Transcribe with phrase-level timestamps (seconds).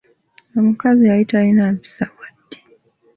[0.57, 2.57] Omukazi yali talina mpisa wadde.